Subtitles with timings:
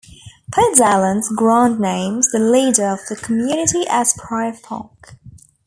[0.51, 5.13] FitzAlan's grant names the leader of the community as Prior Fulk.